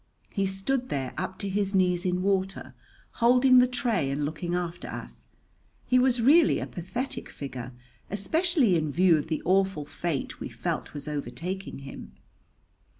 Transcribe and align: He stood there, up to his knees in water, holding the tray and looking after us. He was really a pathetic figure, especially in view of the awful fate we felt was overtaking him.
He 0.31 0.47
stood 0.47 0.89
there, 0.89 1.13
up 1.15 1.37
to 1.37 1.47
his 1.47 1.75
knees 1.75 2.07
in 2.07 2.23
water, 2.23 2.73
holding 3.21 3.59
the 3.59 3.67
tray 3.67 4.09
and 4.09 4.25
looking 4.25 4.55
after 4.55 4.87
us. 4.87 5.27
He 5.85 5.99
was 5.99 6.23
really 6.23 6.57
a 6.59 6.65
pathetic 6.65 7.29
figure, 7.29 7.71
especially 8.09 8.75
in 8.75 8.89
view 8.91 9.15
of 9.19 9.27
the 9.27 9.43
awful 9.45 9.85
fate 9.85 10.39
we 10.39 10.49
felt 10.49 10.95
was 10.95 11.07
overtaking 11.07 11.77
him. 11.85 12.13